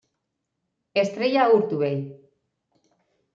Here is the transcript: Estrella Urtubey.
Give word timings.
Estrella 1.03 1.43
Urtubey. 1.57 1.97